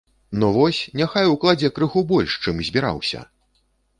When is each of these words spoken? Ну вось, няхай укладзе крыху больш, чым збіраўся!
Ну 0.43 0.47
вось, 0.53 0.79
няхай 1.01 1.29
укладзе 1.33 1.69
крыху 1.77 2.03
больш, 2.13 2.31
чым 2.45 2.65
збіраўся! 2.69 3.21